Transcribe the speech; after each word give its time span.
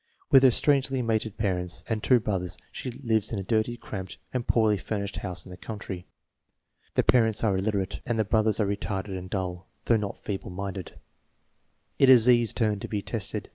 With 0.31 0.41
her 0.41 0.49
strangely 0.49 1.03
mated 1.03 1.37
parents 1.37 1.83
and 1.87 2.01
two 2.01 2.19
brothers 2.19 2.57
she 2.71 2.89
lives 2.89 3.31
in 3.31 3.37
a 3.37 3.43
dirty, 3.43 3.77
cramped, 3.77 4.17
and 4.33 4.47
poorly 4.47 4.75
furnished 4.79 5.17
house 5.17 5.45
in 5.45 5.51
the 5.51 5.57
country. 5.57 6.07
The 6.95 7.03
parents 7.03 7.43
are 7.43 7.55
illiterate, 7.55 7.99
and 8.07 8.17
the 8.17 8.25
brothers 8.25 8.59
are 8.59 8.65
retarded 8.65 9.15
and 9.15 9.29
dull, 9.29 9.67
though 9.85 9.97
not 9.97 10.17
feeble 10.23 10.49
minded. 10.49 10.99
It 11.99 12.09
is 12.09 12.23
Z's 12.23 12.51
turn 12.51 12.79
to 12.79 12.87
be 12.87 13.03
tested. 13.03 13.49